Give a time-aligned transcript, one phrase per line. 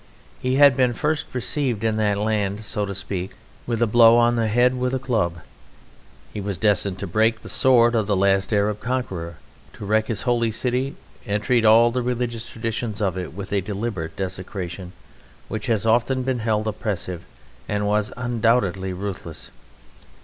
[0.41, 3.33] He had been first received in that land, so to speak,
[3.67, 5.41] with a blow on the head with a club;
[6.33, 9.35] he was destined to break the sword of the last Arab conqueror,
[9.73, 10.95] to wreck his holy city
[11.27, 14.93] and treat all the religious traditions of it with a deliberate desecration
[15.49, 17.23] which has often been held oppressive
[17.69, 19.51] and was undoubtedly ruthless.